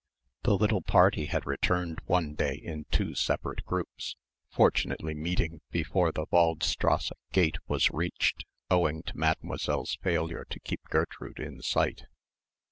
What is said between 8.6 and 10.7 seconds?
owing to Mademoiselle's failure to